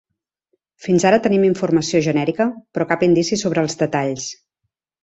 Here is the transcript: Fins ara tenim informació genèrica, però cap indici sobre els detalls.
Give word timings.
Fins 0.85 1.05
ara 1.09 1.19
tenim 1.27 1.45
informació 1.51 2.01
genèrica, 2.09 2.49
però 2.75 2.89
cap 2.95 3.07
indici 3.11 3.43
sobre 3.45 3.69
els 3.69 3.79
detalls. 3.85 4.31